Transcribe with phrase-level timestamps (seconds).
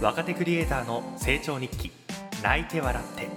[0.00, 1.92] 若手クリエイターの成長日記
[2.42, 3.28] 泣いて笑って。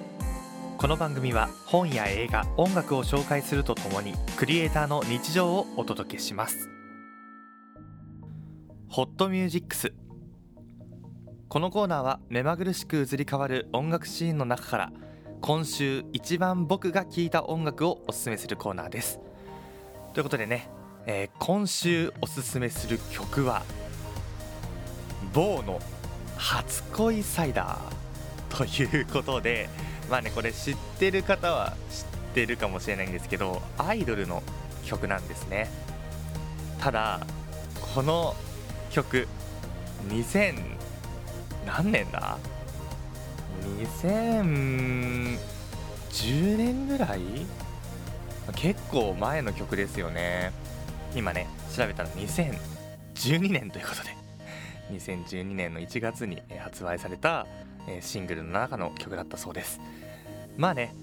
[0.78, 6.70] この番組は本や映画音楽を紹介するとともにクリエイターの日常をお届けします。
[8.88, 9.94] ホットミュージックス。
[11.50, 14.94] このコーナーは目まぐるしく移り変わる音楽シーンの中から
[15.42, 19.20] 今週一番僕が聴いた音楽をおすすめするコーナーです。
[20.14, 20.70] ということでね、
[21.08, 23.64] えー今週おすすめする曲は
[25.34, 25.82] 某の
[26.44, 27.80] 初恋サイダー。
[28.56, 29.70] ということで
[30.12, 32.04] まあねこれ知ってる方は知っ
[32.36, 34.44] てるかもしれないんですけどアイドルの
[34.86, 35.70] 曲なんですね。
[36.80, 37.26] ただ
[37.96, 38.36] この
[38.92, 39.28] 曲
[40.10, 40.62] 2000
[41.66, 42.38] 何年だ
[44.04, 47.22] ？2010年ぐらい？
[48.56, 50.52] 結構前の曲ですよね。
[51.16, 54.23] 今ね調べたら2012年ということで。
[54.92, 57.48] 2012年の1月に発売された
[58.02, 59.80] シングルの中の曲だったそうです。
[60.58, 60.94] まあね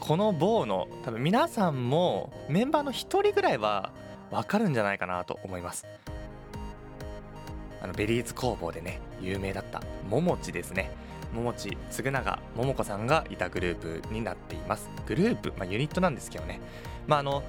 [0.00, 3.92] この某の多分皆さんもメンバーの1人ぐらいは
[4.30, 5.86] わかるんじゃないかなと思います。
[7.80, 10.90] あのベリーズ工房でね有名だったももちですね。
[11.32, 14.88] ももち嗣永桃子さんがいたグループになっています。
[15.06, 16.60] グループ、まあ、ユニットなんですけどね。
[17.06, 17.42] まああの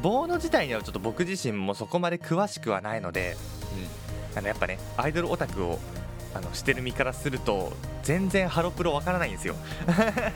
[0.00, 3.36] ボーノ自体にはちょっと僕自身もそこまで詳しくはないので、
[4.34, 5.78] あのやっぱねアイドルオタクを
[6.34, 9.54] あのしてる身からすると全然ハロプロわからないんですよ。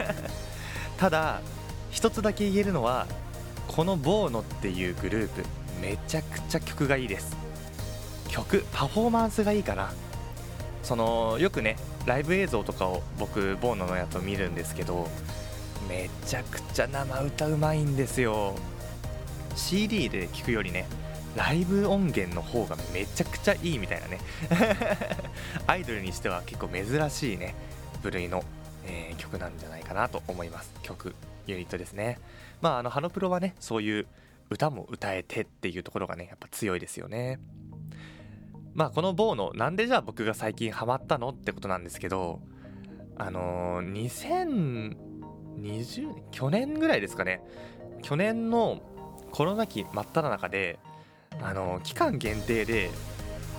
[0.98, 1.40] ただ
[1.90, 3.06] 一つだけ言えるのは
[3.68, 5.44] このボーノっていうグループ
[5.80, 7.36] めちゃくちゃ曲がいいです。
[8.28, 9.92] 曲パフォーマンスがいいかな。
[10.82, 15.08] そのよくねライブ映像とかを僕ボーノのやつを見るんですけど
[15.88, 18.54] めちゃくちゃ生歌うまいんですよ。
[19.56, 20.86] CD で聴くよりね
[21.36, 24.18] ライブ音源の方がめちゃくちゃいいみたいなね。
[25.66, 27.54] アイドルにしては結構珍しいね
[28.02, 28.42] 部類の、
[28.86, 30.72] えー曲なんじゃないかなと思います。
[30.82, 31.14] 曲
[31.46, 32.18] ユニットですね。
[32.60, 34.06] まああのハロプロはねそういう
[34.48, 37.38] 歌も歌えてっていうところがねやっぱ強いですよね。
[38.74, 42.40] まあこの某のなんでじゃあ僕が最近ハマったのってことなんですけど
[43.16, 44.92] あのー
[45.72, 47.42] 2020去年ぐらいですかね。
[48.02, 48.80] 去年の
[49.32, 50.78] コロナ期真っ只中で
[51.42, 52.90] あの期間限定で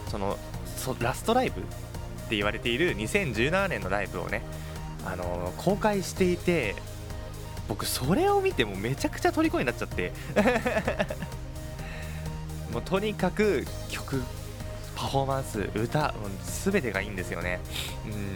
[0.09, 0.37] その
[0.75, 1.63] そラストライブっ
[2.29, 4.41] て言われている2017年のライブをね
[5.05, 6.75] あの公開していて
[7.67, 10.11] 僕それを見てもめちゃくちゃ虜になっちゃって。
[12.71, 14.21] もうとにかく曲
[14.95, 16.13] パフォーマンス歌
[16.63, 17.59] 全てがいいんですよね。
[18.05, 18.33] うん。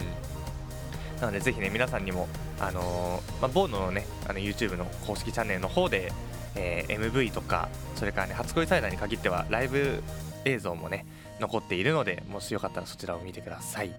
[1.20, 2.28] なのでぜひね皆さんにも
[2.58, 6.12] あのーまあ、ボーノのねあの YouTube の公式チャンネルの方で、
[6.56, 10.02] えー MV とかそれからね初恋サイダーに限ってはライブ
[10.44, 11.06] 映像もね
[11.40, 13.88] 残っているのでもしよかったらそちらを見てください。
[13.88, 13.90] い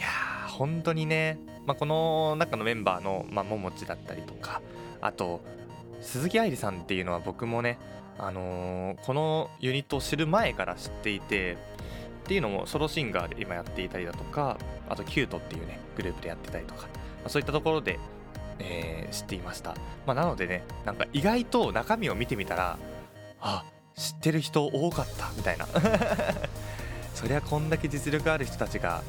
[0.00, 4.62] やー本当にね、まあ、この中のメンバーの、まあ、ももちだったりとか
[5.00, 5.42] あと
[6.00, 7.78] 鈴木愛理さんっていうのは僕もね、
[8.18, 11.56] あのーこのユニットを知る前から知っていてっ
[12.24, 14.56] ていうのもソロシンガーで今やっていたりだとか
[14.88, 16.88] あとキュートっていうねグループでやってたりとか、ま
[17.26, 17.98] あそういったところで、
[18.62, 22.78] えー知っていました、まあ、なのでねなんか意外と中身を見てみたら
[23.40, 23.64] あ
[23.94, 25.66] 知ってる人多かったみたいな。
[27.14, 29.02] そりゃこんだけ実力ある人たちが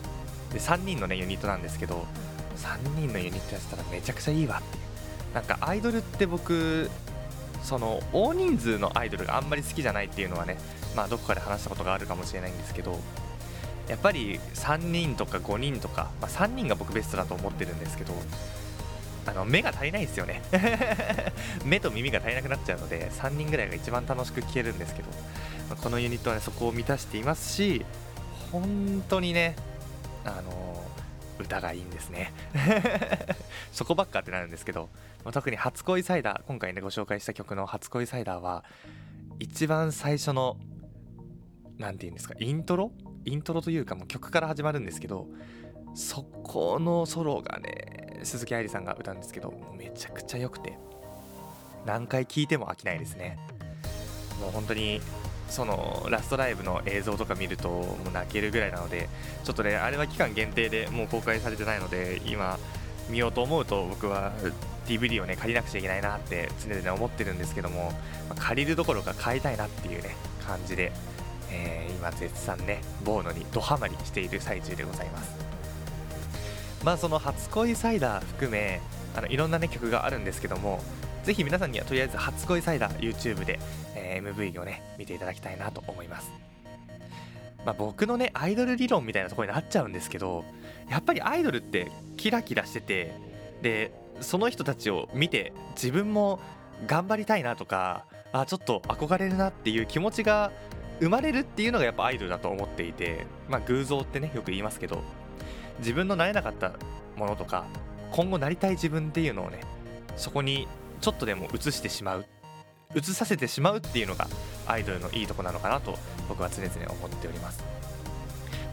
[0.51, 2.05] で3人のねユニットなんですけど
[2.57, 4.83] 3人のユニットやってたらめちゃくちゃいいわっていう。
[5.33, 6.91] なんかアイドルって僕
[7.63, 10.57] その大人数のアイドルがあんまり好きじゃないっていうのはね
[10.95, 12.99] まあどこかで話したことがあるかもしれないんですけど
[13.87, 18.13] やっぱり3人とか5人とか、まあ、3人が僕ベストだと思ってるんですけど
[19.25, 20.41] あの目が足りないんですよね。
[21.65, 25.09] 目と耳が足りなくなっちゃうので3人ぐらいが一番楽しく聴けるんですけど、
[25.69, 27.85] まあこのユニットはねそこを満たしていますし
[28.51, 29.55] 本当にね
[30.25, 30.83] あの
[31.39, 32.33] 歌がいいんですね。
[33.71, 34.89] そこばっかってなるんですけど、
[35.31, 38.63] 特に初恋サイダー今回ねご紹介した曲の初恋サイダーは
[39.39, 40.57] 一番最初の
[41.77, 42.91] 何て言うんですかイントロ？
[43.25, 45.27] イントロというかもう曲から始まるんですけど
[45.95, 50.77] そこのソロがね鈴木愛理さんが歌うんですけどめちゃくちゃ良くて
[51.85, 53.37] 何回聴いても飽きないですね。
[54.39, 55.01] もう本当に
[55.49, 59.07] そのラストライブの映像とか見るともう泣けるぐらいなので
[59.43, 62.57] ちょっとねあれは期間限定でもう公開されてないので今
[63.09, 64.31] 見ようと思うと僕は
[64.87, 67.93] DVD をね借りなくちゃいけないなって常々思ってるんですけども、
[68.29, 70.15] ま借りるどころか買いたいなっていうね
[70.45, 70.91] 感じで、
[71.51, 75.52] えー今絶賛ねボーノにドハマりしている最中でございます。
[76.83, 78.81] まあその初恋サイダー含め
[79.15, 80.81] あのいろんなね曲があるんですけども
[81.23, 83.59] ぜひ皆さんにはとりあえず初恋サイダー YouTube で、
[83.95, 86.31] えー MV をね見ていただきたいなと思います。
[87.65, 90.43] まあ、僕のねアイドル理論みたいなところになっちゃうんですけど
[90.89, 93.13] やっぱりアイドルってキラキラしてて
[93.61, 96.41] でその人たちを見て自分も
[96.87, 98.03] 頑張りたいなとか
[98.33, 100.51] あちょっと憧れるなっていう気持ちが
[100.99, 105.01] 生まれるっていうのがやっぱアイドルだと思っていてまあ偶像ってねよく言いますけど
[105.79, 106.73] 自分のなれなかった
[107.15, 107.65] ものとか
[108.11, 109.61] 今後なりたい自分っていうのをね
[110.15, 110.67] そこに
[111.01, 112.25] ちょっとでも映してしまう。
[112.95, 114.27] 映させてしまうっていうのが
[114.67, 115.97] アイドルのいいとこなのかなと
[116.29, 117.63] 僕は常々思っております。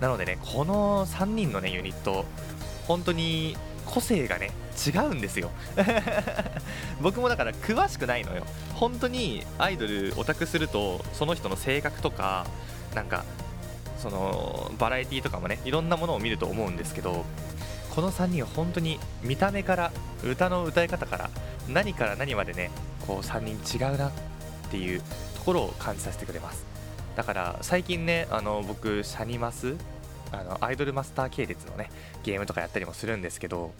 [0.00, 2.24] なのでねこの3人のねユニット
[2.86, 3.56] 本当に
[3.86, 4.50] 個性がね
[4.86, 5.50] 違うんですよ。
[7.00, 8.44] 僕もだから詳しくないのよ。
[8.74, 12.46] 本当にアイドルオタクするとその人の性格とか
[12.94, 13.24] なんか
[14.00, 17.24] そのバラエティーとかもねいろんなものを見ると思うんですけど
[17.94, 19.92] この3人は本当に見た目から
[20.24, 21.30] 歌の歌い方から
[21.68, 22.70] 何から何までね
[23.06, 24.12] こう3人違うなっ
[24.70, 25.02] ていう
[25.36, 26.64] ところを感じさせてくれます。
[27.16, 29.76] だから最近ねあの僕シャニマス
[30.32, 31.90] あのアイドルマスター系列のね
[32.22, 33.72] ゲームとかやったりもするんですけど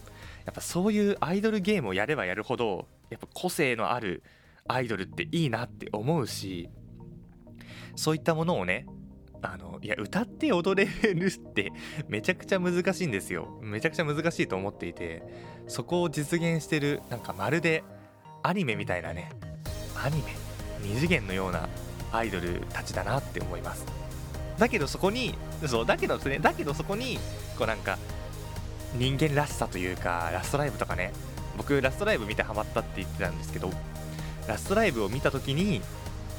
[0.45, 4.21] やっぱそういうアイドルゲームをやればやるほどやっぱ個性のある
[4.67, 6.69] アイドルっていいなって思うし
[7.95, 8.85] そういったものをね
[9.43, 11.71] あのいや歌って踊れるって
[12.07, 13.47] めちゃくちゃ難しいんですよ。
[13.61, 15.23] めちゃくちゃ難しいと思っていて
[15.67, 17.83] そこを実現してるなんかまるで
[18.43, 19.31] アニメみたいなね
[20.03, 20.35] アニメ
[20.83, 21.67] 二次元のような
[22.11, 23.85] アイドルたちだなって思います。
[24.57, 25.33] だけどそこに
[25.65, 27.17] そうだけどですねだけどそこに
[27.57, 27.97] こうなんか
[28.95, 31.13] 人間らしさというかラストライブとかね
[31.57, 33.71] 僕ラストライブ見てハマったって言ってたんですけど
[34.47, 35.81] ラストライブを見た時に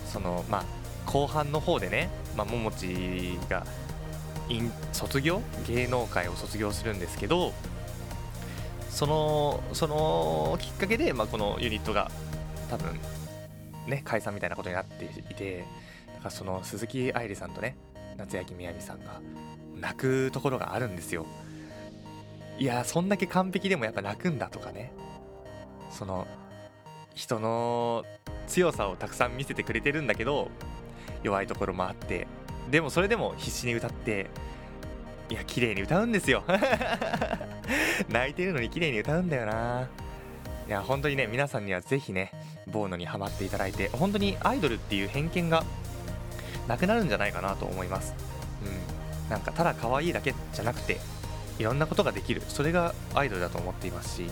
[0.06, 0.64] そのまあ
[1.10, 3.66] 後半の方でね、まあ、ももちが
[4.92, 5.40] 卒業？
[5.66, 7.52] 芸能界を卒業するんですけど
[8.90, 12.10] そのそのきっかけで、まあ、このユニットが
[12.68, 12.98] 多分
[13.86, 15.64] ね解散みたいなことになっていて
[16.14, 17.76] だからその鈴木愛理さんとね
[18.16, 19.20] 夏焼みやびさんが
[19.74, 21.26] 泣くところがあるんですよ。
[22.58, 24.92] いやそんだけ完璧でもやっぱ泣くんだとかね
[25.90, 26.26] その
[27.14, 28.04] 人の
[28.46, 30.50] 強さをたくさん見せてくれてるんだけど
[31.22, 32.26] 弱いところもあって
[32.70, 34.30] でもそれでも必死に歌って
[35.30, 36.44] いや綺麗に歌うんですよ。
[38.10, 39.88] 泣いてるのに綺麗に歌うんだよな。
[40.68, 42.30] いや本当にね皆さんにはぜひね
[42.66, 45.64] ボーノにハマっていただいて本当にアイドルっていう偏見が
[46.68, 48.14] なくなるんじゃないかなと思います。
[48.62, 49.30] うん。
[49.30, 50.98] なんかただ可愛いだけじゃなくて
[51.58, 52.42] いろんなことができる。
[52.48, 54.26] それがアイドルだと思っていますし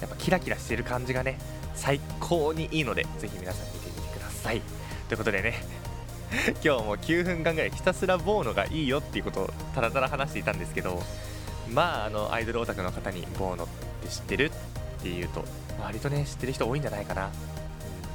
[0.00, 1.38] やっぱキラキラしてる感じがね
[1.74, 4.62] 最高にいいのでぜひ皆さん見てみてください。
[5.08, 5.85] ということでね
[6.64, 11.02] 今日も9分間ぐらいひたすらボーノがいいよっていうことをたらたら話していたんですけど
[11.68, 13.66] まああのアイドルオタクの方にボーノっ
[14.02, 15.44] て知ってるっていうと
[15.80, 17.32] 割とね知ってる人多いんじゃないかな、うん、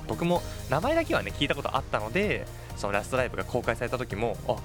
[0.08, 2.46] 僕も名前だけはね聞いたことあったので
[2.78, 4.56] そのラストライブが公開された時もあ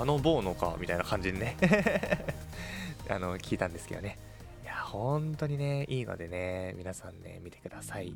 [0.00, 1.56] あのボーノかみたいな感じでね。
[3.10, 4.18] あの聞いたんですけどね。
[4.88, 8.14] 本当にねいいのでね皆さんね見てください。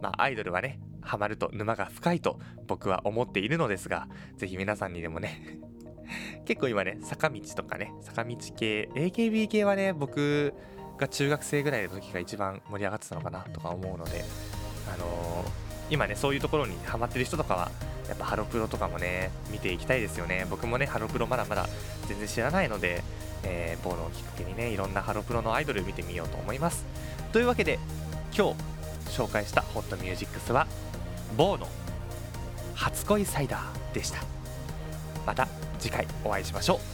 [0.00, 2.38] まあアイドルはねハマると沼が深いと
[2.68, 5.58] 僕は思っているのですがぜひ皆さんにでもね
[6.46, 10.54] 結構今ね坂道とかね坂道系 AKB 系はね僕
[10.96, 14.24] が中学生ぐらいの時が一番盛り上がってたのかなとか思うので
[14.92, 15.48] あのー、
[15.90, 17.70] 今ねそういうところにハマってる人とかは
[18.08, 20.46] やっぱハロプロとかもね見ていきたいですよね。
[20.50, 21.68] 僕もねハロプロまだまだ
[22.08, 23.02] 全然知らないので
[23.44, 26.84] えー、ボーノをきっかけにねいろんなハロプロのアイドル見てみようと思います。
[27.32, 27.78] というわけで
[28.36, 28.54] 今日
[29.10, 30.66] 紹介したホットミュージックスは
[31.36, 31.68] ボーノ
[32.74, 34.20] 初恋サイダーでした。
[35.26, 36.91] また次回お会いしましょう。